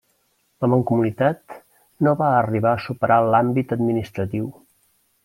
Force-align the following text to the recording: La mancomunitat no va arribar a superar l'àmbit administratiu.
La 0.63 0.69
mancomunitat 0.73 1.53
no 2.07 2.15
va 2.21 2.29
arribar 2.39 2.71
a 2.73 2.81
superar 2.89 3.19
l'àmbit 3.29 3.77
administratiu. 3.77 4.49